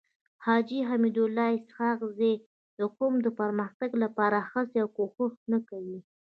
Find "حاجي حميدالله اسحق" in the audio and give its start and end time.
0.45-1.99